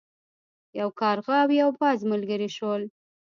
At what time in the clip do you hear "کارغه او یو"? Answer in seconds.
1.01-1.69